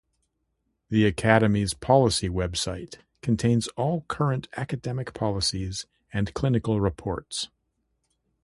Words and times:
The 0.89 1.05
academy's 1.05 1.75
policy 1.75 2.27
website 2.27 2.95
contains 3.21 3.67
all 3.77 4.01
current 4.07 4.47
academy 4.57 5.03
policies 5.03 5.85
and 6.11 6.33
clinical 6.33 6.81
reports. 6.81 7.49